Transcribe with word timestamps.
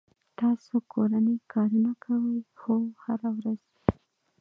تاسو 0.39 0.73
کورنی 0.93 1.35
کارونه 1.53 1.91
کوئ؟ 2.03 2.37
هو، 2.61 2.75
هره 3.03 3.29
ورځ 3.37 3.63